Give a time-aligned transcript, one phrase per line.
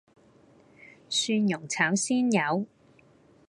[1.11, 2.65] 蒜蓉炒鮮魷